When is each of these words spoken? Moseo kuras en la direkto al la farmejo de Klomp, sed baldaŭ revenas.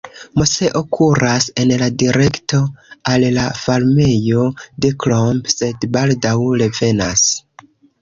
Moseo 0.41 0.79
kuras 0.95 1.49
en 1.63 1.73
la 1.81 1.89
direkto 2.03 2.63
al 3.13 3.27
la 3.37 3.45
farmejo 3.67 4.49
de 4.87 4.95
Klomp, 5.07 5.55
sed 5.59 5.91
baldaŭ 5.99 6.37
revenas. 6.67 7.33